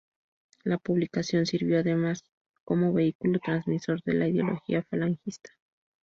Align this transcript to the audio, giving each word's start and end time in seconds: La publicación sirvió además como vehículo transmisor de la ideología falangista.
La 0.63 0.79
publicación 0.79 1.45
sirvió 1.45 1.77
además 1.77 2.23
como 2.63 2.91
vehículo 2.91 3.37
transmisor 3.37 4.01
de 4.01 4.13
la 4.15 4.27
ideología 4.27 4.81
falangista. 4.89 5.51